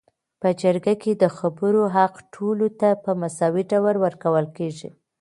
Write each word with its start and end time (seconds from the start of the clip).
په 0.41 0.49
جرګه 0.61 0.93
کي 1.01 1.11
د 1.15 1.23
خبرو 1.37 1.83
حق 1.95 2.15
ټولو 2.35 2.67
ته 2.79 2.89
په 3.03 3.11
مساوي 3.21 3.63
ډول 3.71 3.95
ورکول 4.05 4.45
کيږي 4.57 4.89